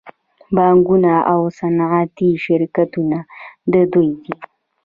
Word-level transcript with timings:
بانکونه 0.55 1.13
او 1.31 1.41
صنعتي 1.59 2.29
شرکتونه 2.45 3.17
د 3.73 3.73
دوی 3.93 4.09
دي 4.23 4.35